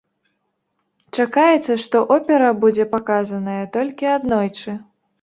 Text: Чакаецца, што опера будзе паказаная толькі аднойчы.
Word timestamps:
Чакаецца, 1.17 1.77
што 1.85 2.03
опера 2.17 2.49
будзе 2.65 2.91
паказаная 2.97 3.63
толькі 3.81 4.13
аднойчы. 4.19 4.71